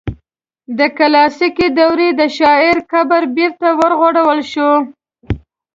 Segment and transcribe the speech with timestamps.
[0.77, 4.71] د کلاسیکي دورې د شاعر قبر بیرته ورغول شو.